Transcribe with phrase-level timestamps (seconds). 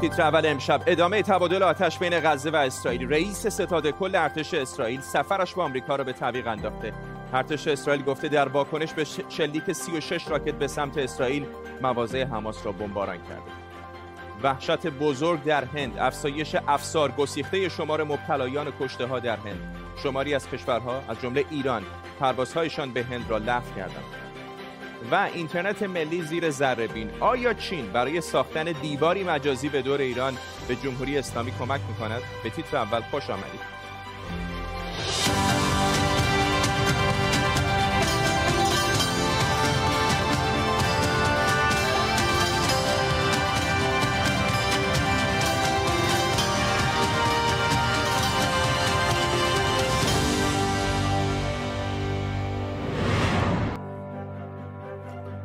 [0.00, 0.82] تیتر اول امشب.
[0.86, 3.08] ادامه تبادل آتش بین غزه و اسرائیل.
[3.08, 6.92] رئیس ستاد کل ارتش اسرائیل سفرش به آمریکا را به تعویق انداخته.
[7.32, 11.46] ارتش اسرائیل گفته در واکنش به شلیک 36 راکت به سمت اسرائیل
[11.82, 13.52] مواضع حماس را بمباران کرده.
[14.42, 15.98] وحشت بزرگ در هند.
[15.98, 19.76] افزایش افسار گسیخته شمار مبتلایان کشته ها در هند.
[20.02, 21.82] شماری از کشورها از جمله ایران
[22.20, 24.23] پروازهایشان به هند را لغو کردند.
[25.10, 27.10] و اینترنت ملی زیر ذره بین.
[27.20, 30.34] آیا چین برای ساختن دیواری مجازی به دور ایران
[30.68, 33.73] به جمهوری اسلامی کمک می‌کند؟ به تیتر اول خوش آمدید.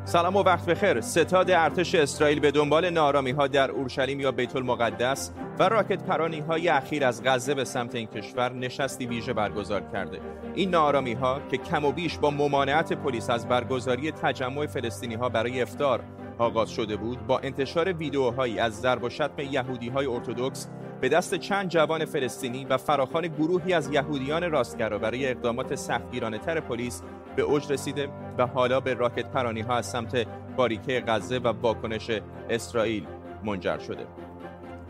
[0.09, 1.01] سلام و وقت بخیر.
[1.01, 6.39] ستاد ارتش اسرائیل به دنبال نارامی ها در اورشلیم یا بیت المقدس و راکت پرانی
[6.39, 10.19] های اخیر از غزه به سمت این کشور نشستی ویژه برگزار کرده.
[10.55, 15.29] این نارامی ها که کم و بیش با ممانعت پلیس از برگزاری تجمع فلسطینی ها
[15.29, 16.03] برای افتار
[16.39, 20.69] آغاز شده بود با انتشار ویدیوهایی از ضرب و شتم یهودی های ارتودکس
[21.01, 26.59] به دست چند جوان فلسطینی و فراخان گروهی از یهودیان راستگرا برای اقدامات سختگیرانه تر
[26.59, 27.01] پلیس
[27.35, 32.11] به اوج رسیده و حالا به راکت پرانی ها از سمت باریکه غزه و واکنش
[32.49, 33.05] اسرائیل
[33.43, 34.07] منجر شده.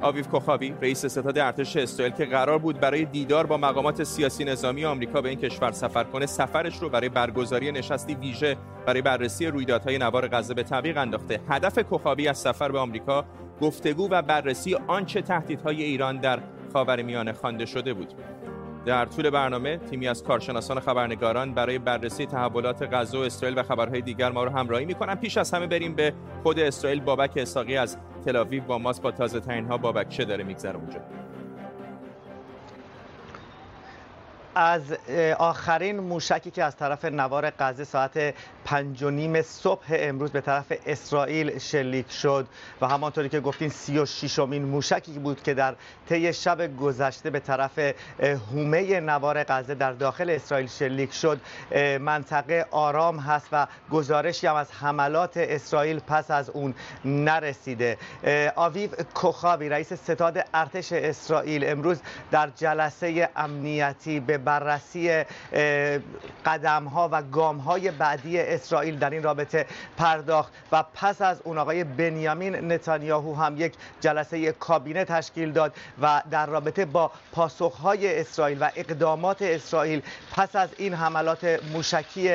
[0.02, 4.86] آویف کوخاوی رئیس ستاد ارتش اسرائیل که قرار بود برای دیدار با مقامات سیاسی نظامی
[4.86, 9.98] آمریکا به این کشور سفر کنه سفرش رو برای برگزاری نشستی ویژه برای بررسی رویدادهای
[9.98, 11.42] نوار غزه به تعویق انداخته.
[11.50, 13.26] هدف کوخاوی از سفر به آمریکا
[13.62, 16.40] گفتگو و بررسی آنچه تهدیدهای ایران در
[16.74, 18.14] خاورمیانه خوانده شده بود.
[18.90, 24.02] در طول برنامه تیمی از کارشناسان خبرنگاران برای بررسی تحولات غزه و اسرائیل و خبرهای
[24.02, 25.16] دیگر ما رو همراهی می‌کنن.
[25.16, 29.02] پیش از همه بریم به خود اسرائیل بابک اساقی از تلاویو با ماست.
[29.02, 31.00] با تازه ترین ها بابک چه داره میگذره اونجا.
[34.56, 34.82] از
[35.38, 38.34] آخرین موشکی که از طرف نوار غزه ساعت
[38.66, 42.48] پنج و نیم صبح امروز به طرف اسرائیل شلیک شد
[42.82, 45.76] و همانطوری که گفتین سی و شیشمین موشکی بود که در
[46.10, 47.80] طی شب گذشته به طرف
[48.20, 51.40] هومه نوار غزه در داخل اسرائیل شلیک شد.
[52.00, 56.74] منطقه آرام هست و گزارشی هم از حملات اسرائیل پس از اون
[57.06, 57.98] نرسیده.
[58.56, 62.02] آویو کوخاوی رئیس ستاد ارتش اسرائیل امروز
[62.32, 65.24] در جلسه امنیتی به بررسی
[66.46, 69.66] قدم ها و گام های بعدی اسرائیل در این رابطه
[69.98, 76.22] پرداخت و پس از اون آقای بنیامین نتانیاهو هم یک جلسه کابینه تشکیل داد و
[76.32, 80.02] در رابطه با پاسخهای اسرائیل و اقدامات اسرائیل
[80.32, 82.32] پس از این حملات موشکی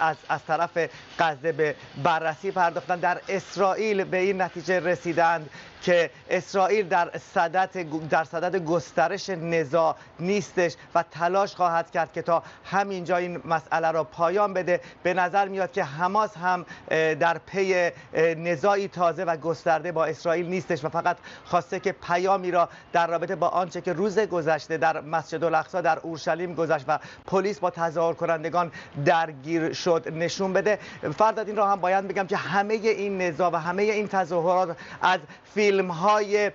[0.00, 0.78] از, از طرف
[1.18, 5.50] غزه به بررسی پرداختن در اسرائیل به این نتیجه رسیدند
[5.82, 12.42] که اسرائیل در صدد در صدد گسترش نزاع نیستش و تلاش خواهد کرد که تا
[12.64, 14.80] همینجا این مسئله را پایان بده.
[15.02, 16.66] به نظر میاد که حماس هم
[17.14, 17.90] در پی
[18.36, 23.36] نزاعی تازه و گسترده با اسرائیل نیستش و فقط خواسته که پیامی را در رابطه
[23.36, 28.14] با آنچه که روز گذشته در مسجد الاقصا در اورشلیم گذشت و پلیس با تظاهر
[28.14, 28.72] کنندگان
[29.04, 30.78] درگیر شد نشون بده.
[31.18, 35.20] فرداد این را هم باید بگم که همه این نزاع و همه این تظاهرات از
[35.54, 36.50] فیلم های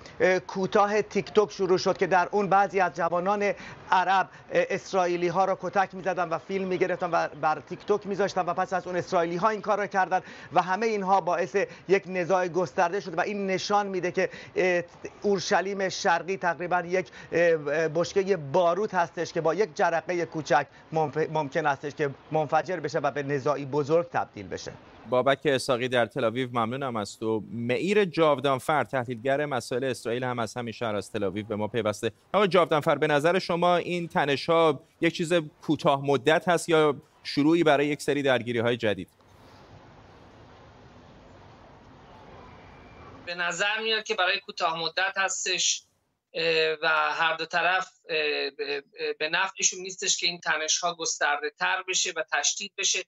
[0.47, 3.53] کوتاه تیک توک شروع شد که در اون بعضی از جوانان
[3.91, 8.53] عرب اسرائیلی ها را کتک می‌زدن و فیلم می‌گرفتن و بر تیک توک میذاشتن و
[8.53, 10.21] پس از اون اسرائیلی ها این کار را کردن
[10.53, 11.55] و همه اینها باعث
[11.87, 14.29] یک نزاع گسترده شد و این نشان میده که
[15.21, 17.11] اورشلیم شرقی تقریبا یک
[17.95, 20.67] بشکه باروت هستش که با یک جرقه کوچک
[21.31, 24.71] ممکن هستش که منفجر بشه و به نزاعی بزرگ تبدیل بشه.
[25.09, 27.43] بابک اساقی در تلاویو ممنونم از تو.
[27.51, 32.11] معیر جاودانفر تحلیلگر مسائل اسرائیل هم از همین شهر از تلاویو به ما پیوسته.
[32.33, 37.63] آقا جاودانفر به نظر شما این تنش ها یک چیز کوتاه مدت هست یا شروعی
[37.63, 39.09] برای یک سری درگیری های جدید؟
[43.25, 45.83] به نظر میاد که برای کوتاه مدت هستش
[46.81, 47.91] و هر دو طرف
[49.19, 52.99] به نفعشون نیستش که این تنش ها گسترده تر بشه و تشدید بشه.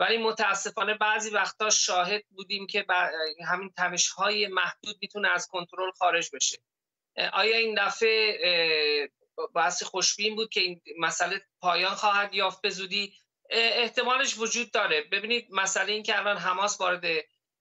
[0.00, 2.86] ولی متاسفانه بعضی وقتا شاهد بودیم که
[3.48, 6.58] همین تنش های محدود می‌تونه از کنترل خارج بشه.
[7.32, 8.38] آیا این دفعه
[9.52, 13.12] باعث خوشبین بود که این مسئله پایان خواهد یافت به زودی؟
[13.50, 15.02] احتمالش وجود داره.
[15.02, 17.04] ببینید مسئله این که الان حماس وارد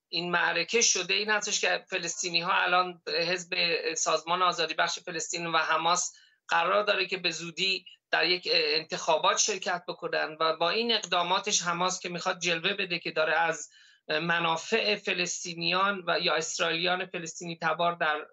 [0.10, 3.56] این معرکه شده این هستش که فلسطینی ها الان حزب
[3.94, 6.14] سازمان آزادی بخش فلسطین و حماس
[6.48, 12.00] قرار داره که به زودی در یک انتخابات شرکت بکنن و با این اقداماتش حماس
[12.00, 13.70] که می‌خواد جلوه بده که داره از
[14.08, 18.26] منافع فلسطینیان و یا اسرائیلیان فلسطینی تبار در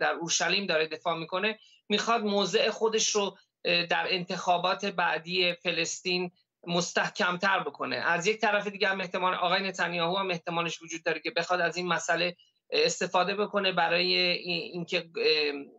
[0.00, 1.58] در اورشلیم داره دفاع می‌کنه
[1.88, 6.30] می‌خواد موضع خودش رو در انتخابات بعدی فلسطین
[6.66, 7.96] مستحکمتر بکنه.
[7.96, 11.76] از یک طرف دیگه هم احتمال آقای نتانیاهو هم احتمالش وجود داره که بخواد از
[11.76, 12.36] این مسئله
[12.72, 15.10] استفاده بکنه برای اینکه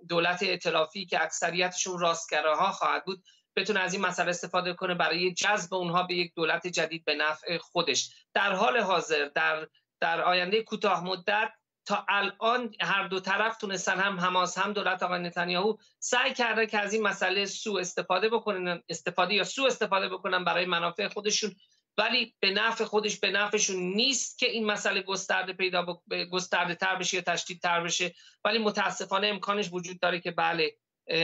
[0.10, 3.24] دولت ائتلافی که اکثریتشون راستگراها خواهد بود
[3.56, 7.58] بتونه از این مسئله استفاده کنه برای جذب اونها به یک دولت جدید به نفع
[7.58, 8.10] خودش.
[8.34, 9.68] در حال حاضر در
[10.00, 11.52] در آینده کوتاه مدت
[11.86, 16.80] تا الان هر دو طرف تونستن هم حماس هم دولت آقای نتانیاهو سعی کرده که
[16.80, 21.56] از این مسئله سو استفاده بکنن استفاده یا سو استفاده بکنن برای منافع خودشون.
[21.98, 26.02] ولی به نفع خودش به نفعشون نیست که این مسئله گسترده پیدا
[26.32, 28.14] گسترده تر بشه یا تشدید تر بشه.
[28.46, 30.78] ولی متاسفانه امکانش وجود داره که بله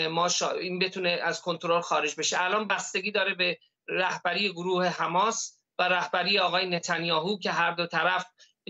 [0.10, 0.28] ما
[0.60, 2.44] این بتونه از کنترل خارج بشه.
[2.44, 3.58] الان بستگی داره به
[3.88, 8.26] رهبری گروه حماس و رهبری آقای نتانیاهو که هر دو طرف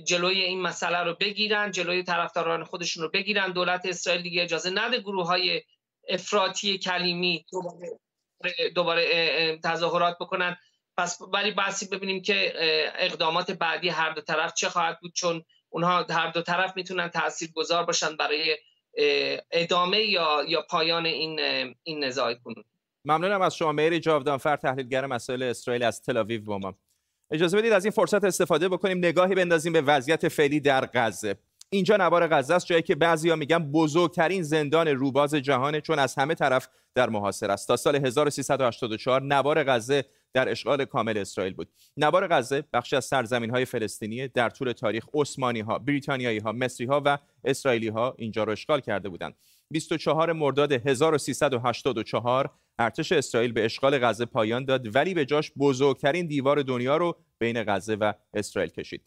[0.08, 3.52] جلوی این مسئله رو بگیرن جلوی طرفداران خودشون رو بگیرن.
[3.52, 5.62] دولت اسرائیل دیگه اجازه نده گروه های
[6.10, 7.46] افراطی کلیمی
[8.76, 10.58] دوباره تظاهرات بکنن.
[11.00, 12.54] پس ولی بحثی ببینیم که
[13.00, 17.50] اقدامات بعدی هر دو طرف چه خواهد بود چون اونها هر دو طرف می‌تونن تأثیر
[17.56, 18.58] گذار باشن برای
[19.52, 21.40] ادامه یا یا پایان این
[21.84, 22.64] این نزاع کنون.
[23.06, 26.76] ممنونم از شما میری جاودانفر تحلیلگر مسائل اسرائیل از تل با ما.
[27.32, 31.36] اجازه بدید از این فرصت استفاده بکنیم نگاهی بندازیم به وضعیت فعلی در غزه.
[31.70, 36.36] اینجا نوار غزه است جایی که بعضیا میگن بزرگترین زندان روباز جهانه چون از همه
[36.36, 37.68] طرف در محاصره است.
[37.68, 41.70] تا سال 1384 نوار غزه در اشغال کامل اسرائیل بود.
[41.98, 46.88] نوار غزه بخشی از سرزمین های فلسطینی در طول تاریخ عثمانی ها بریتانیایی ها مصری
[46.88, 49.36] ها و اسرائیلی ها اینجا را اشغال کرده بودند.
[49.72, 52.50] 24 مرداد 1384
[52.80, 57.64] ارتش اسرائیل به اشغال غزه پایان داد ولی به جاش بزرگترین دیوار دنیا رو بین
[57.64, 59.02] غزه و اسرائیل کشید.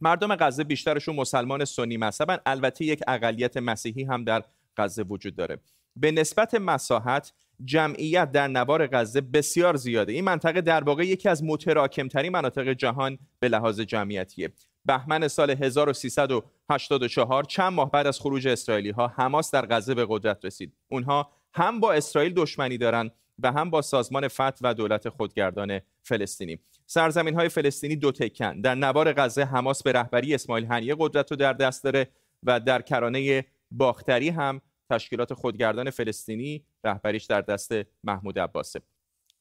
[0.00, 2.38] مردم غزه بیشترشون مسلمان سنی مذهبن.
[2.46, 4.44] البته یک اقلیت مسیحی هم در
[4.76, 5.58] غزه وجود داره.
[5.96, 7.32] به نسبت مساحت
[7.64, 10.12] جمعیت در نوار غزه بسیار زیاده.
[10.12, 14.52] این منطقه در واقع یکی از متراکمترین مناطق جهان به لحاظ جمعیتیه.
[14.84, 20.44] بهمن سال 1384 چند ماه بعد از خروج اسرائیلی ها حماس در غزه به قدرت
[20.44, 20.72] رسید.
[20.88, 26.58] اونها هم با اسرائیل دشمنی دارند و هم با سازمان فتح و دولت خودگردان فلسطینی.
[26.86, 28.60] سرزمین های فلسطینی دو تکن.
[28.60, 32.08] در نوار غزه حماس به رهبری اسماعیل هنیه قدرت رو در دست داره
[32.42, 34.60] و در کرانه باختری هم
[34.90, 37.72] تشکیلات خودگردان فلسطینی رهبریش در دست
[38.04, 38.80] محمود عباسه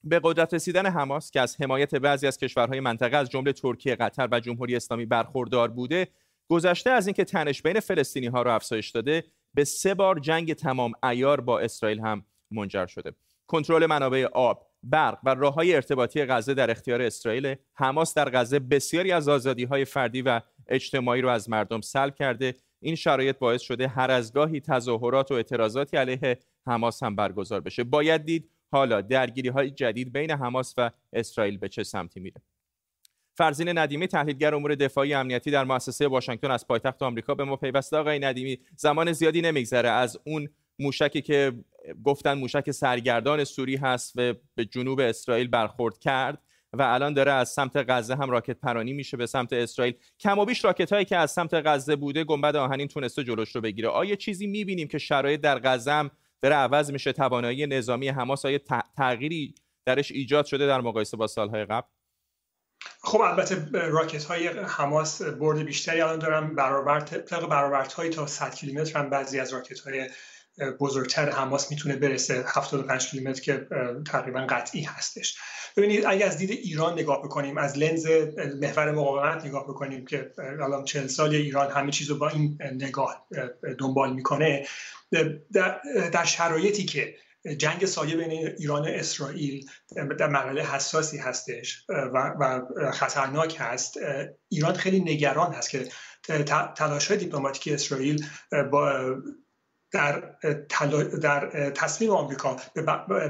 [0.03, 4.27] به قدرت رسیدن حماس که از حمایت بعضی از کشورهای منطقه از جمله ترکیه، قطر
[4.31, 6.07] و جمهوری اسلامی برخوردار بوده،
[6.49, 9.23] گذشته از اینکه تنش بین فلسطینی ها را افزایش داده،
[9.53, 13.11] به سه بار جنگ تمام ایار با اسرائیل هم منجر شده.
[13.47, 18.59] کنترل منابع آب، برق و راه های ارتباطی غزه در اختیار اسرائیل، حماس در غزه
[18.59, 23.61] بسیاری از آزادی های فردی و اجتماعی را از مردم سلب کرده این شرایط باعث
[23.61, 26.37] شده هر از گاهی تظاهرات و اعتراضاتی علیه
[26.67, 27.83] حماس هم برگزار بشه.
[27.83, 32.41] باید دید حالا درگیری های جدید بین حماس و اسرائیل به چه سمتی میره.
[33.37, 37.97] فرزین ندیمی تحلیلگر امور دفاعی امنیتی در مؤسسه واشنگتن از پایتخت آمریکا به ما پیوسته.
[37.97, 39.89] آقای ندیمی زمان زیادی نمیگذره.
[39.89, 41.53] از اون موشکی که
[42.03, 46.41] گفتن موشک سرگردان سوری هست و به جنوب اسرائیل برخورد کرد
[46.73, 49.93] و الان داره از سمت غزه هم راکت پرانی میشه به سمت اسرائیل.
[50.19, 53.61] کم و بیش راکت هایی که از سمت غزه بوده گنبد آهنین تونسته جلوش رو
[53.61, 53.89] بگیره.
[53.89, 58.59] آیا چیزی می‌بینیم که شرایط در غزه هم داره عوض میشه؟ توانایی نظامی حماس آیا
[58.97, 59.55] تغییری
[59.85, 61.87] درش ایجاد شده در مقایسه با سالهای قبل؟
[63.01, 68.55] خب البته راکت های حماس برد بیشتری الان دارن برابر طبق برآورد های تا 100
[68.55, 70.09] کیلومتر هم بعضی از راکت های
[70.79, 73.67] بزرگتر حماس می‌تونه برسه 75 کیلومتر که
[74.05, 75.37] تقریبا قطعی هستش.
[75.77, 78.07] ببینید اگه از دید ایران نگاه بکنیم از لنز
[78.61, 83.27] محور مقاومت نگاه بکنیم که الان 40 سال ایران همه چیز رو با این نگاه
[83.79, 84.67] دنبال می‌کنه
[86.11, 87.15] در شرایطی که
[87.57, 89.65] جنگ سایه بین ایران و اسرائیل
[90.19, 92.61] در مرحله حساسی هستش و,
[92.93, 93.97] خطرناک هست
[94.49, 95.87] ایران خیلی نگران هست که
[96.75, 98.25] تلاش های دیپلماتیکی اسرائیل
[98.71, 99.15] با
[99.93, 100.19] در,
[101.21, 102.81] در تصمیم آمریکا به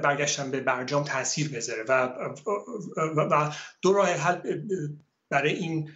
[0.04, 2.10] برگشتن به برجام تاثیر بذاره و,
[3.16, 3.52] و
[3.82, 4.62] دو راه حل
[5.30, 5.92] برای این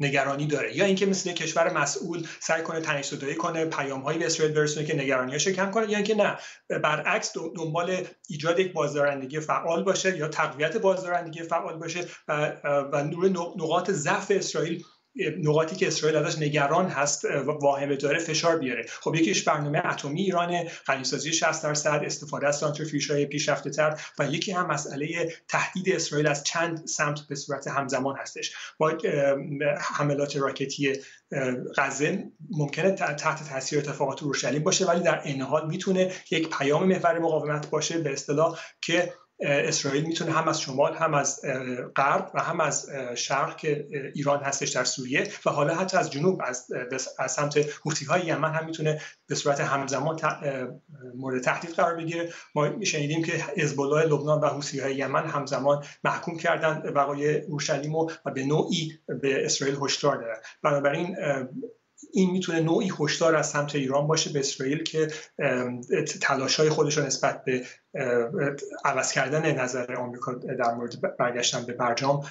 [0.00, 0.76] نگرانی داره.
[0.76, 4.86] یا اینکه مثل کشور مسئول سعی کنه تنش زدایی کنه پیام هایی به اسرائیل برسونه
[4.86, 10.28] که نگرانیاشو کم کنه یا اینکه نه برعکس دنبال ایجاد یک بازدارندگی فعال باشه یا
[10.28, 12.50] تقویت بازدارندگی فعال باشه و,
[12.92, 12.96] و
[13.56, 14.84] نقاط ضعف اسرائیل
[15.42, 17.24] نقاطی که اسرائیل ازش نگران هست
[17.60, 18.86] واهمه داره فشار بیاره.
[19.00, 24.52] خب یکیش برنامه اتمی ایران غنیسازی 60 درصد استفاده از سانتریفیوژهای پیشرفته تر و یکی
[24.52, 28.52] هم مسئله تهدید اسرائیل از چند سمت به صورت همزمان هستش.
[28.78, 28.92] با
[29.80, 30.92] حملات راکتی
[31.76, 37.18] غزه ممکنه تحت تاثیر اتفاقات اورشلیم باشه ولی در این حال می‌تونه یک پیام محور
[37.18, 41.40] مقاومت باشه به اصطلاح که اسرائیل می‌تونه هم از شمال هم از
[41.96, 46.40] غرب و هم از شرق که ایران هستش در سوریه و حالا حتی از جنوب
[46.44, 46.66] از,
[47.18, 50.18] از سمت حوثی های یمن هم می‌تونه به صورت همزمان
[51.14, 52.32] مورد تهدید قرار بگیره.
[52.54, 57.94] ما شنیدیم که حزب الله لبنان و حوثی های یمن همزمان محکوم کردن بقای اورشلیم
[57.94, 60.40] و به نوعی به اسرائیل هشدار دادن.
[60.62, 61.16] بنابراین
[62.12, 65.08] این می‌تونه نوعی هشدار از سمت ایران باشه به اسرائیل که
[66.22, 67.62] تلاش های خودش نسبت به
[68.84, 72.24] عوض کردن نظر آمریکا در مورد برگشتن به برجام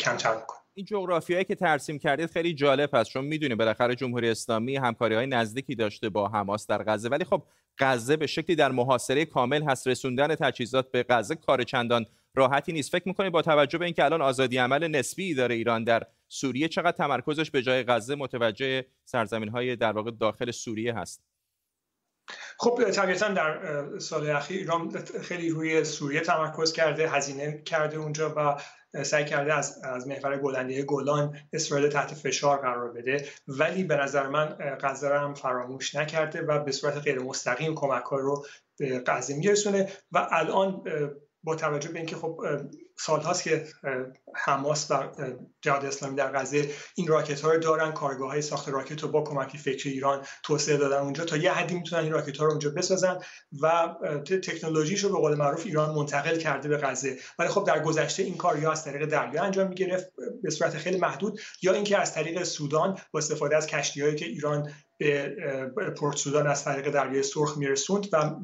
[0.00, 4.76] کمتر بکنه این جغرافیایی که ترسیم کردید خیلی جالب است چون می‌دونی بالاخره جمهوری اسلامی
[4.76, 7.42] همکاری های نزدیکی داشته با حماس در غزه ولی خب
[7.78, 12.92] غزه به شکلی در محاصره کامل هست رسوندن تجهیزات به غزه کار چندان راحتی نیست.
[12.92, 16.92] فکر می‌کنید با توجه به اینکه الان آزادی عمل نسبی داره ایران در سوریه چقدر
[16.92, 21.22] تمرکزش به جای غزه متوجه سرزمین های در واقع داخل سوریه هست؟
[22.58, 28.60] خب طبیعتا در سال اخیر ایران خیلی روی سوریه تمرکز کرده هزینه کرده اونجا و
[29.02, 33.28] سعی کرده از, از محور گلنده گلان اسرائیل تحت فشار قرار بده.
[33.48, 34.46] ولی به نظر من
[34.80, 38.46] غزه هم فراموش نکرده و به صورت غیر مستقیم کمک رو
[38.78, 39.88] به غزه میرسونه.
[40.12, 40.84] و الان
[41.44, 42.40] با توجه به اینکه خب
[42.98, 43.66] سالهاست که
[44.34, 45.08] حماس و
[45.60, 49.22] جهاد اسلامی در غزه این راکت ها رو دارن کارگاه های ساخت راکت رو با
[49.24, 52.70] کمک فکری ایران توسعه دادن اونجا تا یه حدی می‌تونن این راکت ها رو اونجا
[52.70, 53.18] بسازن
[53.60, 53.94] و
[54.26, 57.16] تکنولوژیش رو به قول معروف ایران منتقل کرده به غزه.
[57.38, 60.06] ولی خب در گذشته این کار یا از طریق دریا انجام می‌گرفت
[60.42, 64.72] به صورت خیلی محدود یا اینکه از طریق سودان با استفاده از کشتی که ایران
[65.02, 68.34] به پورت سودان از طریق دریای سرخ میرسوند و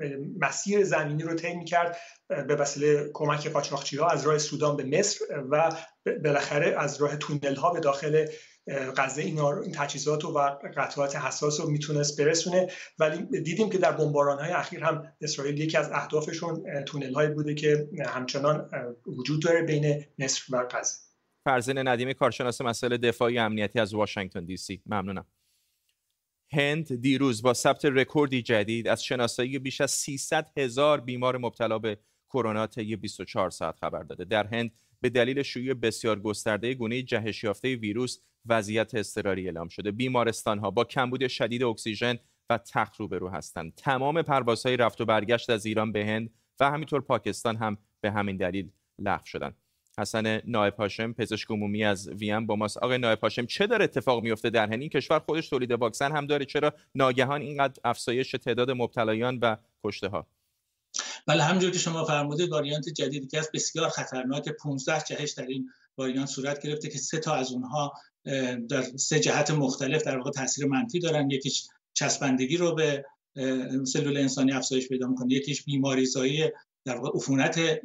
[0.40, 1.96] مسیر زمینی رو طی می‌کرد
[2.28, 5.76] به وسیله کمک قاچاقچی ها از راه سودان به مصر و
[6.24, 8.26] بالاخره از راه تونل ها به داخل
[8.96, 9.22] غزه.
[9.22, 10.38] اینا این تجهیزات و
[10.76, 12.66] قطعات حساس رو می‌تونست برسونه.
[12.98, 17.54] ولی دیدیم که در بمباران های اخیر هم اسرائیل یکی از اهدافشون تونل هایی بوده
[17.54, 18.70] که همچنان
[19.06, 20.96] وجود داره بین مصر و غزه.
[21.44, 24.82] فرزین ندیمی کارشناس مسائل دفاعی امنیتی از واشنگتن دی سی.
[24.86, 25.26] ممنونم.
[26.52, 31.98] هند دیروز با ثبت رکوردی جدید از شناسایی بیش از 300 هزار بیمار مبتلا به
[32.28, 34.24] کرونا طی 24 ساعت خبر داده.
[34.24, 39.90] در هند به دلیل شیوع بسیار گسترده گونه جهش یافته ویروس وضعیت اضطراری اعلام شده.
[39.90, 42.18] بیمارستان ها با کمبود شدید اکسیژن
[42.50, 43.74] و تخت روبرو هستند.
[43.74, 48.36] تمام پروازهای رفت و برگشت از ایران به هند و همینطور پاکستان هم به همین
[48.36, 49.56] دلیل لغو شدند.
[49.98, 52.76] حسن نایب هاشم پزشک عمومی از وین با ماست.
[52.76, 56.44] آقای نایب چه داره اتفاق میفته در این کشور خودش تولید واکسن هم داره.
[56.44, 60.26] چرا ناگهان اینقدر افزایش تعداد مبتلایان و کشته ها
[61.26, 65.68] بله همونجور که شما فرمودید واریانت جدیدی که از بسیار خطرناک 15 جهش در این
[65.98, 67.92] واریانت صورت گرفته که سه تا از اونها
[68.68, 71.30] در سه جهت مختلف در واقع تاثیر منفی دارن.
[71.30, 73.04] یکیش چسبندگی رو به
[73.84, 75.34] سلول انسانی افزایش پیدا می‌کنه.
[75.34, 76.44] یکیش بیماریزایی
[76.85, 77.80] در واقع عفونت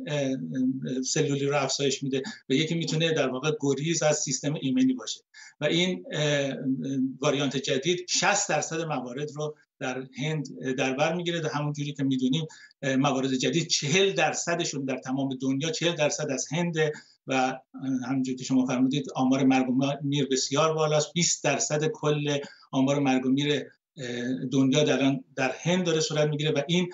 [1.06, 5.22] سلولی رو افزایش میده و یکی می‌تونه در واقع گریز از سیستم ایمنی باشه.
[5.62, 6.06] و این
[7.22, 12.04] واریانت جدید 60 درصد موارد رو در هند در بر می‌گیره و همون جوری که
[12.04, 12.46] می‌دونیم
[12.84, 16.76] موارد جدید 40 درصدشون در تمام دنیا 40 درصد از هند
[17.28, 17.60] و
[18.08, 19.66] همونجوری که شما فرمودید آمار مرگ
[20.04, 21.14] میر بسیار بالاست.
[21.14, 22.38] 20 درصد کل
[22.72, 23.66] آمار مرگ میر
[24.52, 26.90] دنیا در در هند داره صورت می‌گیره و این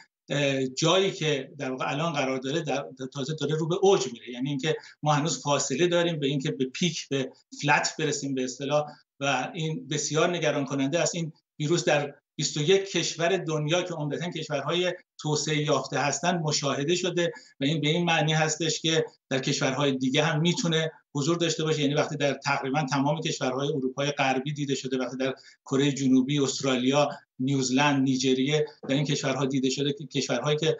[0.77, 4.29] جایی که در واقع الان قرار داره در تازه داره رو به اوج میره.
[4.29, 7.31] یعنی اینکه ما هنوز فاصله داریم به اینکه به پیک به
[7.61, 8.85] فلت برسیم به اصطلاح
[9.19, 11.15] و این بسیار نگران کننده است.
[11.15, 17.63] این ویروس در 21 کشور دنیا که عمدتا کشورهای توسعه یافته هستند مشاهده شده و
[17.63, 21.81] این به این معنی هستش که در کشورهای دیگه هم می‌تونه حضور داشته باشه.
[21.81, 25.33] یعنی وقتی در تقریبا تمام کشورهای اروپای غربی دیده شده وقتی در
[25.65, 30.77] کره جنوبی استرالیا نیوزلند نیجریه در این کشورها دیده شده که کشورهایی که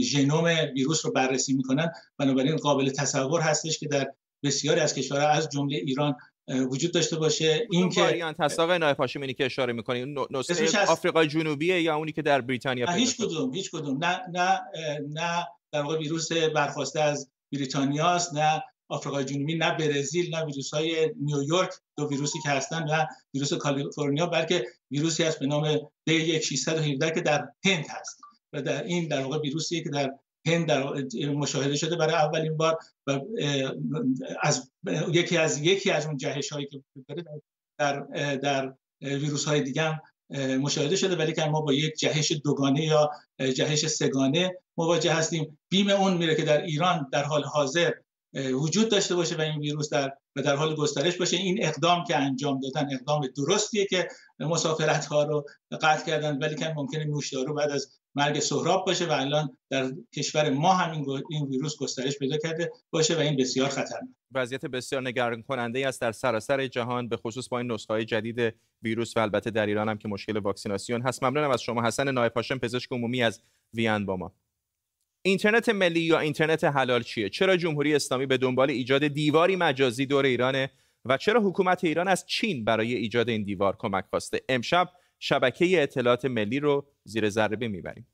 [0.00, 0.44] ژنوم
[0.74, 5.76] ویروس رو بررسی می‌کنن بنابراین قابل تصور هستش که در بسیاری از کشورها از جمله
[5.76, 6.14] ایران
[6.48, 7.66] وجود داشته باشه.
[7.70, 8.60] این که واریانت هست.
[8.60, 13.16] آقای نایب هاشمی که اشاره می‌کنید نسخه آفریقای جنوبی یا اونی که در بریتانیا هیچ
[13.16, 14.04] کدوم هیچ کدوم.
[14.04, 14.60] نه نه
[15.08, 20.74] نه در واقع ویروس برخواسته از بریتانیا است نه آفریقای جنوبی نه برزیل نه ویروس
[20.74, 27.14] های نیویورک دو ویروسی که هستن نه ویروس کالیفرنیا بلکه ویروسی هست به نام D1617
[27.14, 28.20] که در هند هست.
[28.52, 30.10] و در این در واقع ویروسی که در
[30.48, 30.82] هند در
[31.28, 33.20] مشاهده شده برای اولین بار و
[34.42, 34.70] از
[35.08, 36.82] یکی از یکی از اون جهش هایی که
[37.78, 38.00] در
[38.36, 40.00] در ویروس های دیگه هم
[40.60, 45.58] مشاهده شده ولی که ما با یک جهش دوگانه یا جهش سگانه مواجه هستیم.
[45.68, 47.92] بیم اون میره که در ایران در حال حاضر
[48.34, 50.12] وجود داشته باشه و این ویروس در
[50.42, 51.36] در حال گسترش باشه.
[51.36, 54.08] این اقدام که انجام دادن اقدام درستیه که
[54.40, 55.44] مسافرت ها رو
[55.82, 60.50] قطع کردن ولی که ممکنه نوشدارو بعد از مرگ سهراب باشه و الان در کشور
[60.50, 64.08] ما همین این ویروس گسترش پیدا کرده باشه و این بسیار خطرناک.
[64.34, 68.54] وضعیت بسیار نگران کننده است در سراسر جهان به خصوص با این نسخه های جدید
[68.82, 71.24] ویروس و البته در ایران هم که مشکل واکسیناسیون هست.
[71.24, 71.86] ممنونم از شما.
[71.86, 73.42] حسن نایب هاشم پزشک عمومی از
[73.74, 74.34] وین با ما.
[75.28, 80.24] اینترنت ملی یا اینترنت حلال چیه؟ چرا جمهوری اسلامی به دنبال ایجاد دیواری مجازی دور
[80.24, 80.70] ایرانه
[81.04, 86.24] و چرا حکومت ایران از چین برای ایجاد این دیوار کمک خواسته؟ امشب شبکه اطلاعات
[86.24, 88.06] ملی رو زیر ضربه می‌بریم.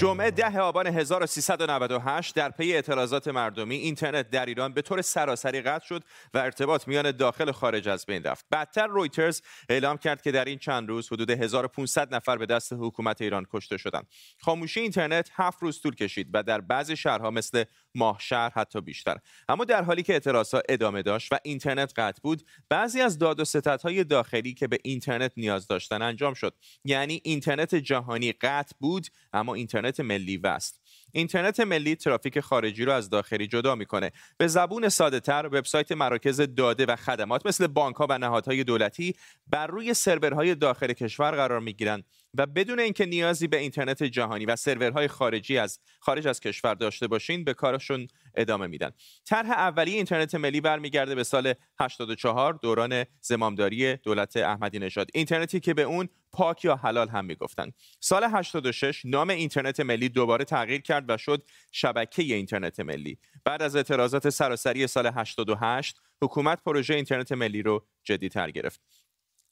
[0.00, 5.86] جمعه ده آبان 1398 در پی اعتراضات مردمی اینترنت در ایران به طور سراسری قطع
[5.86, 6.04] شد
[6.34, 8.46] و ارتباط میان داخل و خارج از بین رفت.
[8.50, 13.22] بعدتر رویترز اعلام کرد که در این چند روز حدود 1500 نفر به دست حکومت
[13.22, 14.06] ایران کشته شدند.
[14.38, 19.16] خاموشی اینترنت هفت روز طول کشید و در بعضی شهرها مثل ماهشهر حتی بیشتر.
[19.48, 23.44] اما در حالی که اعتراضها ادامه داشت و اینترنت قطع بود، بعضی از داد و
[23.44, 26.54] ستدهای داخلی که به اینترنت نیاز داشتن انجام شد.
[26.84, 30.80] یعنی اینترنت جهانی قطع بود، اما اینترنت ملی وست
[31.12, 34.10] اینترنت ملی ترافیک خارجی رو از داخلی جدا می‌کنه.
[34.38, 39.14] به زبون ساده تر وبسایت مراکز داده و خدمات مثل بانک ها و نهادهای دولتی
[39.46, 44.56] بر روی سرورهای داخل کشور قرار می‌گیرند و بدون اینکه نیازی به اینترنت جهانی و
[44.56, 48.90] سرورهای خارجی از خارج از کشور داشته باشین به کارشون ادامه میدن.
[49.24, 55.10] طرح اولیه اینترنت ملی برمیگرده به سال 84 دوران زمامداری دولت احمدی نژاد.
[55.14, 57.70] اینترنتی که به اون پاک یا حلال هم می‌گفتن.
[58.00, 63.18] سال 86 نام اینترنت ملی دوباره تغییر کرد و شد شبکه اینترنت ملی.
[63.44, 68.80] بعد از اعتراضات سراسری سال 88 حکومت پروژه اینترنت ملی رو جدیتر گرفت.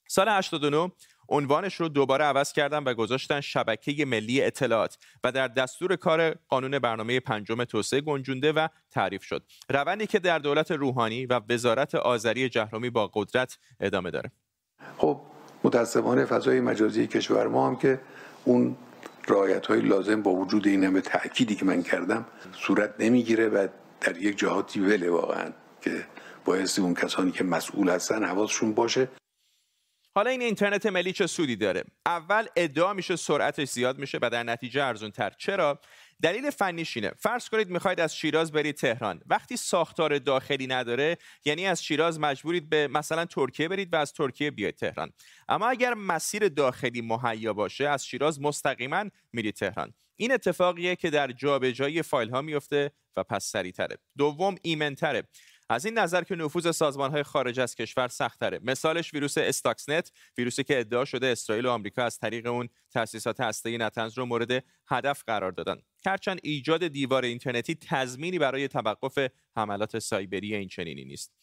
[0.07, 0.91] سال 89
[1.29, 6.79] عنوانش رو دوباره عوض کردن و گذاشتن شبکه ملی اطلاعات و در دستور کار قانون
[6.79, 9.43] برنامه پنجم توسعه گنجونده و تعریف شد.
[9.69, 14.31] روندی که در دولت روحانی و وزارت آذری جهرومی با قدرت ادامه داره.
[14.97, 15.19] خب
[15.63, 17.99] متاسفانه فضای مجازی کشور ما هم که
[18.45, 18.75] اون
[19.27, 23.67] رعایت های لازم با وجود این همه تأکیدی که من کردم صورت نمی‌گیره و
[24.01, 26.05] در یک جهاتی وله واقعا که
[26.45, 29.07] باعث اون کسانی که مسئول هستن حواسشون باشه.
[30.19, 34.43] حالا این اینترنت ملی چه سودی داره؟ اول ادعا میشه سرعتش زیاد میشه و در
[34.43, 35.79] نتیجه ارزون تر چرا؟
[36.21, 37.11] دلیل فنیش اینه.
[37.17, 39.21] فرض کنید می‌خواید از شیراز برید تهران.
[39.25, 44.51] وقتی ساختار داخلی نداره یعنی از شیراز مجبورید به مثلا ترکیه برید و از ترکیه
[44.51, 45.11] بیاید تهران.
[45.49, 49.93] اما اگر مسیر داخلی مهیا باشه از شیراز مستقیما میرید تهران.
[50.15, 53.97] این اتفاقیه که در جابجایی فایل ها میفته و پس سریعتره.
[54.17, 55.23] دوم ایمنتره.
[55.71, 58.59] از این نظر که نفوذ سازمان های خارج از کشور سختره.
[58.63, 63.77] مثالش ویروس استاکسنت ویروسی که ادعا شده اسرائیل و آمریکا از طریق اون تاسیسات هسته‌ای
[63.77, 65.77] نتنز رو مورد هدف قرار دادن.
[66.05, 71.33] هرچند ایجاد دیوار اینترنتی تضمینی برای توقف حملات سایبری این چنینی نیست.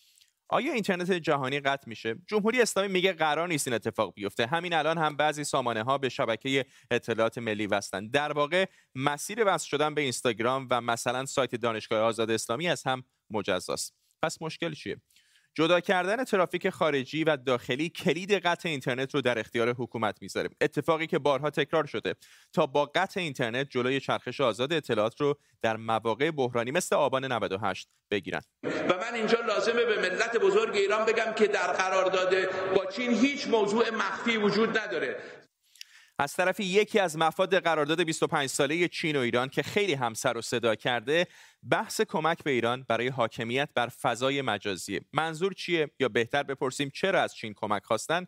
[0.48, 4.46] آیا اینترنت جهانی قطع میشه؟ جمهوری اسلامی میگه قرار نیست این اتفاق بیفته.
[4.46, 8.08] همین الان هم بعضی سامانه ها به شبکه اطلاعات ملی وصلن.
[8.08, 13.04] در واقع مسیر وصل شدن به اینستاگرام و مثلا سایت دانشگاه آزاد اسلامی از هم
[13.30, 14.05] مجزاست.
[14.26, 14.96] پس مشکل چیه؟
[15.54, 21.06] جدا کردن ترافیک خارجی و داخلی کلید قطع اینترنت رو در اختیار حکومت می‌ذاره اتفاقی
[21.06, 22.14] که بارها تکرار شده
[22.52, 27.88] تا با قطع اینترنت جلوی چرخش آزاد اطلاعات رو در مواقع بحرانی مثل آبان 98
[28.10, 28.40] بگیرن.
[28.62, 32.34] و من اینجا لازمه به ملت بزرگ ایران بگم که در قرارداد
[32.76, 35.16] با چین هیچ موضوع مخفی وجود نداره.
[36.18, 40.36] از طرفی یکی از مفاد قرارداد 25 ساله چین و ایران که خیلی هم سر
[40.36, 41.26] و صدا کرده
[41.70, 45.00] بحث کمک به ایران برای حاکمیت بر فضای مجازی.
[45.12, 48.26] منظور چیه؟ یا بهتر بپرسیم چرا از چین کمک خواستن؟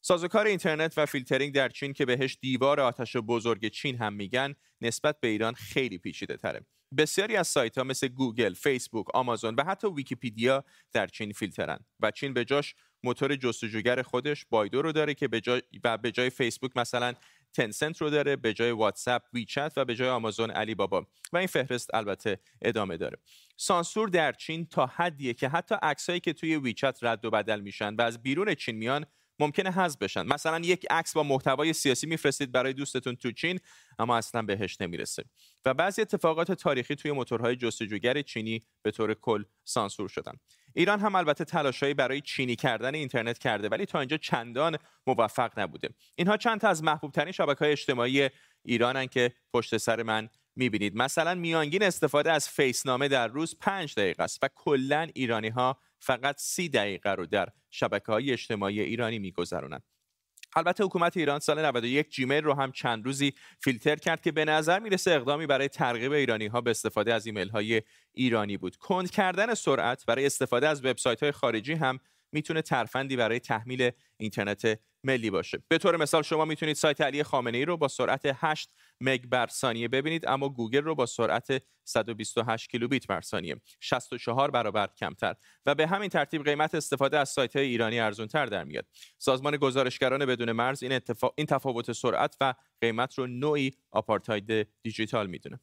[0.00, 5.20] سازوکار اینترنت و فیلترینگ در چین که بهش دیوار آتش بزرگ چین هم میگن نسبت
[5.20, 6.66] به ایران خیلی پیچیده تره.
[6.98, 12.10] بسیاری از سایت ها مثل گوگل، فیسبوک، آمازون و حتی ویکیپیدیا در چین فیلترن و
[12.10, 16.30] چین به جاش موتور جستجوگر خودش بایدو رو داره که به جای و به جای
[16.30, 17.14] فیسبوک مثلا
[17.52, 21.46] تنسنت رو داره به جای واتساپ ویچت و به جای آمازون علی بابا و این
[21.46, 23.18] فهرست البته ادامه داره.
[23.56, 27.94] سانسور در چین تا حدیه که حتی عکسایی که توی ویچت رد و بدل میشن
[27.94, 29.06] و از بیرون چین میان
[29.38, 30.26] ممکنه حذف بشن.
[30.26, 33.60] مثلا یک عکس با محتوای سیاسی میفرستید برای دوستتون تو چین
[33.98, 35.24] اما اصلا بهش نمی‌رسه.
[35.64, 40.32] و بعضی اتفاقات تاریخی توی موتورهای جستجوگر چینی به طور کل سانسور شدن.
[40.74, 45.88] ایران هم البته تلاشهایی برای چینی کردن اینترنت کرده ولی تا اینجا چندان موفق نبوده.
[46.14, 48.30] اینها چند تا از محبوب ترین شبکه های اجتماعی
[48.64, 50.96] ایرانن که پشت سر من می‌بینید.
[50.96, 56.36] مثلا میانگین استفاده از فیسنامه در روز پنج دقیقه است و کلا ایرانی ها فقط
[56.38, 59.82] سی دقیقه رو در شبکه های اجتماعی ایرانی میگذرونند.
[60.56, 64.78] البته حکومت ایران سال 91 جیمیل رو هم چند روزی فیلتر کرد که به نظر
[64.78, 68.76] می‌رسه اقدامی برای ترغیب ایرانی ها به استفاده از ایمیل های ایرانی بود.
[68.76, 72.00] کند کردن سرعت برای استفاده از وبسایت های خارجی هم
[72.32, 75.62] می‌تونه ترفندی برای تحمیل اینترنت ملی باشه.
[75.68, 79.46] به طور مثال شما می‌تونید سایت علی خامنه ای رو با سرعت 8 مگ بر
[79.46, 83.56] ثانیه ببینید اما گوگل رو با سرعت 128 کیلوبیت بر ثانیه.
[83.80, 85.34] 64 برابر کمتر.
[85.66, 88.86] و به همین ترتیب قیمت استفاده از سایت های ایرانی ارزون تر در میاد.
[89.18, 91.00] سازمان گزارشگران بدون مرز این,
[91.36, 95.60] این تفاوت سرعت و قیمت رو نوعی آپارتاید دیجیتال می‌دونه.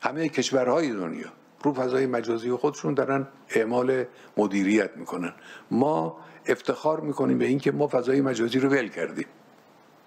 [0.00, 1.45] همه کشورهای دنیا.
[1.66, 4.04] رو فضای مجازی خودشون دارن اعمال
[4.36, 5.32] مدیریت می‌کنن.
[5.70, 9.26] ما افتخار می‌کنیم به اینکه ما فضای مجازی رو ول کردیم.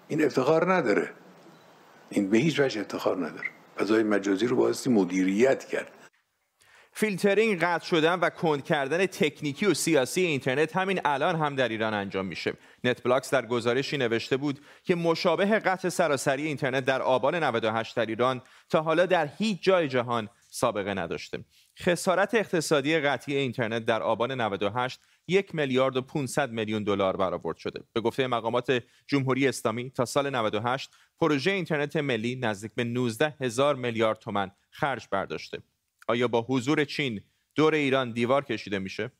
[0.08, 1.10] این افتخار نداره.
[2.10, 3.48] این به هیچ وجه افتخار نداره.
[3.78, 5.92] فضای مجازی رو بایستی مدیریت کرد.
[6.92, 11.94] فیلترینگ قطع شدن و کند کردن تکنیکی و سیاسی اینترنت همین الان هم در ایران
[11.94, 12.52] انجام میشه.
[12.84, 18.42] NetBlocks در گزارشی نوشته بود که مشابه قطع سراسری اینترنت در آبان 98 در ایران
[18.70, 21.44] تا حالا در هیچ جای جهان سابقه نداشته.
[21.78, 27.80] خسارت اقتصادی قطعی اینترنت در آبان 98 یک میلیارد و 500 میلیون دلار برآورد شده.
[27.92, 33.76] به گفته مقامات جمهوری اسلامی تا سال 98 پروژه اینترنت ملی نزدیک به 19 هزار
[33.76, 35.62] میلیارد تومن خرج برداشته.
[36.08, 37.20] آیا با حضور چین
[37.54, 39.12] دور ایران دیوار کشیده میشه؟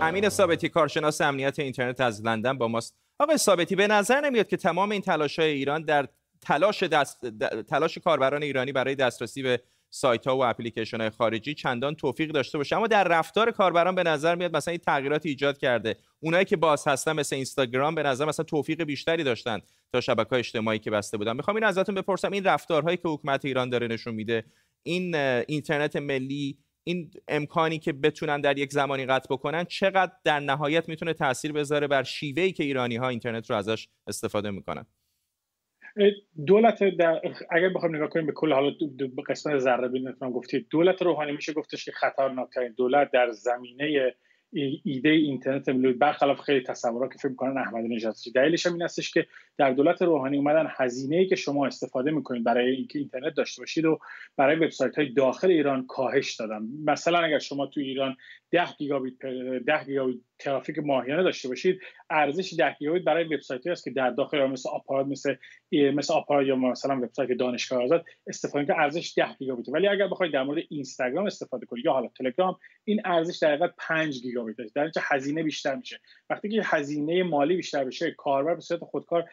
[0.00, 4.56] امین ثابتی کارشناس امنیت اینترنت از لندن با ماست آقای ثابتی به نظر نمیاد که
[4.56, 6.08] تمام این تلاش های ایران در
[6.40, 7.26] تلاش, دست...
[7.68, 12.58] تلاش کاربران ایرانی برای دسترسی به سایت ها و اپلیکیشن های خارجی چندان توفیق داشته
[12.58, 12.76] باشه.
[12.76, 15.96] اما در رفتار کاربران به نظر میاد مثلا این تغییرات ایجاد کرده.
[16.20, 19.60] اونایی که باز هستن مثل اینستاگرام به نظر مثلا توفیق بیشتری داشتن
[19.92, 21.36] تا شبکه اجتماعی که بسته بودن.
[21.36, 24.44] می‌خوام این ازتون بپرسم این رفتارهایی که حکومت ایران داره نشون میده
[24.82, 30.88] این اینترنت ملی این امکانی که بتونن در یک زمانی قطع بکنن چقدر در نهایت
[30.88, 34.86] می‌تونه تاثیر بذاره بر شیوهی که ایرانی ها اینترنت رو ازش استفاده می‌کنن؟
[36.46, 37.20] دولت در
[37.50, 38.70] اگر بخوایم نگاه کنیم به کل حالا
[39.28, 44.14] قسمت ذره بین گفتید دولت روحانی میشه گفتش که خطرناکترین دولت در زمینه
[44.52, 49.10] ایده اینترنت ملی برخلاف خیلی تصورات که فکر می‌کنن احمدی نژاد دلیلش هم این هستش
[49.10, 49.26] که
[49.58, 53.84] در دولت روحانی اومدن هزینه ای که شما استفاده می‌کنید برای اینکه اینترنت داشته باشید
[53.84, 53.98] و
[54.36, 56.68] برای وبسایت های داخل ایران کاهش دادن.
[56.84, 58.16] مثلا اگر شما تو ایران
[58.50, 59.18] 10 گیگابیت
[59.66, 64.46] 10 گیگابیت ترافیک ماهیانه داشته باشید ارزش 10 گیگابیت برای وبسایت است که در داخل
[64.46, 65.34] مثل آپارات مثل
[65.72, 69.68] مثل آپارات یا مثلا وبسایت دانشگاه آزاد استفاده که ارزش 10 گیگابیت.
[69.68, 73.74] ولی اگر بخواید در مورد اینستاگرام استفاده کنید یا حالا تلگرام این ارزش در حقیقت
[73.78, 74.74] 5 گیگابیت است.
[74.74, 76.00] در اینجا هزینه بیشتر میشه.
[76.30, 79.24] وقتی که هزینه مالی بیشتر بشه کاربر به صورت خودکار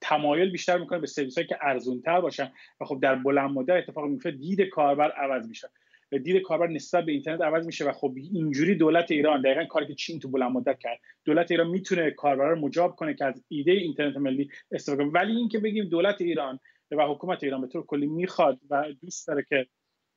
[0.00, 4.04] تمایل بیشتر می‌کنه به سرویس که ارزون تر باشن و خب در بلند مدت اتفاق
[4.04, 5.68] میفته دید کاربر عوض میشه.
[6.18, 9.94] دید کاربر نسبت به اینترنت عوض میشه و خب اینجوری دولت ایران دقیقا کاری که
[9.94, 13.72] چین تو بلند مدت کرد دولت ایران می‌تونه کاربر رو مجاب کنه که از ایده
[13.72, 15.12] اینترنت ملی استفاده کنه.
[15.12, 16.58] ولی اینکه بگیم دولت ایران
[16.90, 19.66] و حکومت ایران به طور کلی می‌خواد و دوست داره که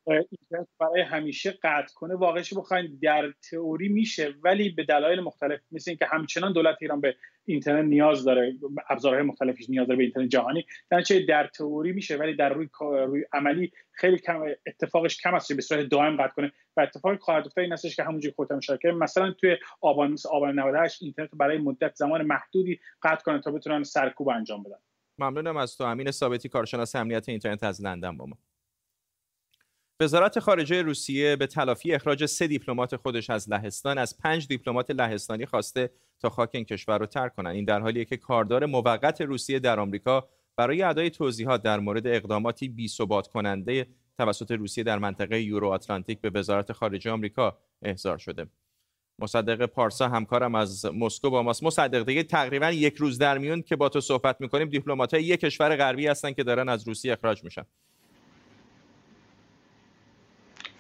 [0.08, 5.92] اینترنت برای همیشه قطع کنه واقعش بخواین در تئوری میشه ولی به دلایل مختلف مثل
[5.92, 8.54] اینکه همچنان دولت ایران به اینترنت نیاز داره
[8.90, 13.24] ابزارهای مختلفی نیاز داره به اینترنت جهانی در در تئوری میشه ولی در روی روی
[13.34, 16.52] عملی خیلی کم اتفاقش کم است به صورت دائم قطع کنه.
[16.78, 20.60] و اتفاقی خواهد افتاد این هستش که همونجوری خودم اشاره مثلا توی آبان مثل آبان
[20.60, 24.78] 98 اینترنت برای مدت زمان محدودی قطع کنه تا بتونن سرکوب انجام بدن.
[25.18, 28.38] ممنونم از تو امین ثابتی کارشناس امنیت اینترنت از لندن با ما.
[30.00, 35.46] وزارت خارجه روسیه به تلافی اخراج سه دیپلمات خودش از لهستان از پنج دیپلمات لهستانی
[35.46, 39.60] خواسته تا خاک این کشور رو ترک کنند این در حالیه که کاردار موقت روسیه
[39.60, 45.42] در آمریکا برای ادای توضیحات در مورد اقداماتی بی ثبات کننده توسط روسیه در منطقه
[45.42, 48.48] یورو آتلانتیک به وزارت خارجه آمریکا احضار شده.
[49.20, 51.64] مصدق پارسا همکارم از مسکو با ماست.
[51.64, 54.70] مصدق دیگه تقریبا یک روز در میون که با تو صحبت می‌کنیم.
[54.70, 57.64] دیپلمات‌های یک کشور غربی هستن که دارن از روسیه اخراج میشن.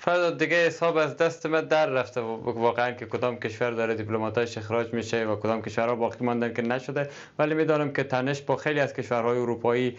[0.05, 4.93] فردا دیگه حساب از دست من در رفته واقعا که کدام کشور داره دیپلماتاش اخراج
[4.93, 7.09] میشه و کدام کشورها باقی ماندن که نشده.
[7.39, 9.97] ولی می‌دانم که تنش با خیلی از کشورهای اروپایی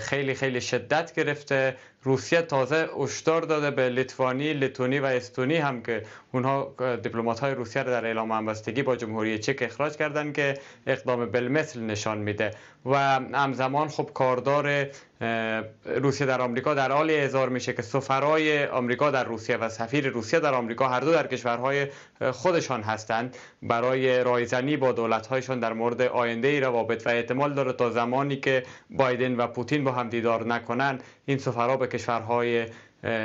[0.00, 6.02] خیلی خیلی شدت گرفته روسیه تازه اشتار داده به لیتوانی، لیتونی و استونی هم که
[6.32, 11.26] اونها دیپلمات های روسیه را در اعلام همبستگی با جمهوری چک اخراج کردند که اقدام
[11.26, 12.50] بالمثل نشان میده.
[12.86, 12.96] و
[13.34, 14.86] همزمان خب کاردار
[15.84, 20.40] روسیه در آمریکا در حال اظهار میشه که سفرای آمریکا در روسیه و سفیر روسیه
[20.40, 21.86] در آمریکا هر دو در کشورهای
[22.32, 23.36] خودشان هستند.
[23.62, 28.62] برای رایزنی با دولتهایشان در مورد آینده ای روابط و احتمال داره تا زمانی که
[28.90, 32.66] بایدن و پوتین با هم دیدار نکنند این سفرا به کشورهای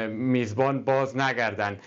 [0.07, 1.79] میزبان باز نگردند.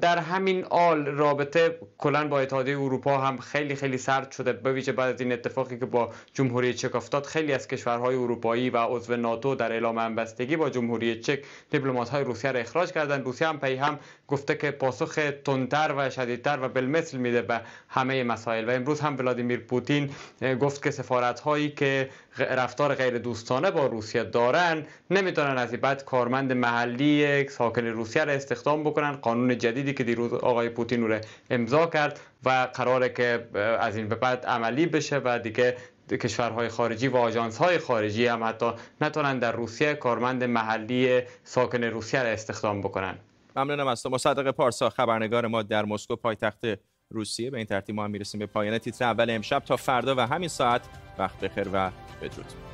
[0.00, 4.52] در همین آل رابطه کلا با اتحادیه اروپا هم خیلی خیلی سرد شده.
[4.52, 8.70] به ویژه بعد از این اتفاقی که با جمهوری چک افتاد خیلی از کشورهای اروپایی
[8.70, 11.40] و عضو ناتو در اعلام همبستگی با جمهوری چک
[11.70, 13.24] دیپلمات های روسیه را اخراج کردند.
[13.24, 18.24] روسیه هم پی هم گفته که پاسخ تندتر و شدیدتر و بالمثل میده به همه
[18.24, 18.68] مسائل.
[18.68, 20.10] و امروز هم ولادیمیر پوتین
[20.60, 26.52] گفت که سفارت هایی که رفتار غیر دوستانه با روسیه دارن نمی‌تونن از بعد کارمند
[26.52, 29.16] محلی ساکن روسیه را استخدام بکنن.
[29.44, 33.48] قانون جدیدی که دیروز آقای پوتین رو امضا کرد و قراره که
[33.80, 35.76] از این به بعد عملی بشه و دیگه
[36.10, 42.22] کشورهای خارجی و آژانس های خارجی هم حتی نتونن در روسیه کارمند محلی ساکن روسیه
[42.22, 43.14] را استخدام بکنن.
[43.56, 44.10] ممنونم از تو.
[44.10, 46.64] مصدق پارسا خبرنگار ما در مسکو پایتخت
[47.10, 47.50] روسیه.
[47.50, 49.62] به این ترتیب ما هم می‌رسیم به پایان تیتر اول امشب.
[49.66, 50.82] تا فردا و همین ساعت
[51.18, 51.90] وقت بخیر و
[52.22, 52.73] بدرود.